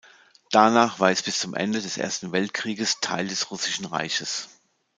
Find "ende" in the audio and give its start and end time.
1.53-1.79